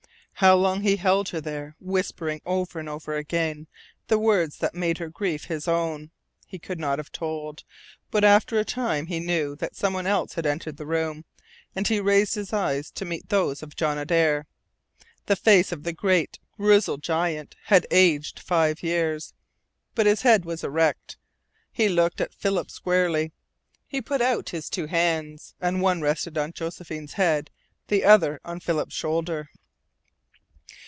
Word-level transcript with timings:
How 0.35 0.55
long 0.55 0.81
he 0.81 0.95
held 0.95 1.29
her 1.29 1.39
there, 1.39 1.75
whispering 1.79 2.41
over 2.47 2.79
and 2.79 2.89
over 2.89 3.15
again 3.15 3.67
the 4.07 4.17
words 4.17 4.57
that 4.57 4.73
made 4.73 4.97
her 4.97 5.07
grief 5.07 5.45
his 5.45 5.67
own, 5.67 6.09
he 6.47 6.57
could 6.57 6.79
not 6.79 6.97
have 6.97 7.11
told; 7.11 7.63
but 8.09 8.23
after 8.23 8.57
a 8.57 8.65
time 8.65 9.05
he 9.05 9.19
knew 9.19 9.55
that 9.57 9.75
some 9.75 9.93
one 9.93 10.07
else 10.07 10.33
had 10.33 10.47
entered 10.47 10.77
the 10.77 10.85
room, 10.87 11.25
and 11.75 11.87
he 11.89 11.99
raised 11.99 12.33
his 12.33 12.53
eyes 12.53 12.89
to 12.89 13.05
meet 13.05 13.29
those 13.29 13.61
of 13.61 13.75
John 13.75 13.99
Adare. 13.99 14.47
The 15.27 15.35
face 15.35 15.71
of 15.71 15.83
the 15.83 15.93
great, 15.93 16.39
grizzled 16.57 17.03
giant 17.03 17.55
had 17.65 17.85
aged 17.91 18.39
five 18.39 18.81
years. 18.81 19.35
But 19.93 20.07
his 20.07 20.23
head 20.23 20.43
was 20.43 20.63
erect. 20.63 21.17
He 21.71 21.87
looked 21.87 22.19
at 22.19 22.33
Philip 22.33 22.71
squarely. 22.71 23.31
He 23.85 24.01
put 24.01 24.23
out 24.23 24.49
his 24.49 24.71
two 24.71 24.87
hands, 24.87 25.53
and 25.61 25.83
one 25.83 26.01
rested 26.01 26.35
on 26.35 26.53
Josephine's 26.53 27.13
head, 27.13 27.51
the 27.89 28.03
other 28.03 28.39
on 28.43 28.59
Philip's 28.59 28.95
shoulder. 28.95 29.51